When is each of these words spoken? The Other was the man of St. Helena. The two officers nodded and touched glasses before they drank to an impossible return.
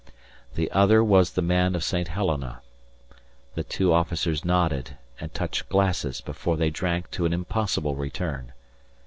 The 0.55 0.71
Other 0.71 1.03
was 1.03 1.33
the 1.33 1.43
man 1.43 1.75
of 1.75 1.83
St. 1.83 2.07
Helena. 2.07 2.61
The 3.53 3.61
two 3.63 3.93
officers 3.93 4.43
nodded 4.43 4.97
and 5.19 5.31
touched 5.31 5.69
glasses 5.69 6.21
before 6.21 6.57
they 6.57 6.71
drank 6.71 7.11
to 7.11 7.27
an 7.27 7.33
impossible 7.33 7.93
return. 7.93 8.51